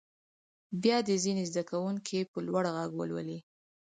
[0.81, 3.39] بیا دې ځینې زده کوونکي په لوړ غږ ولولي.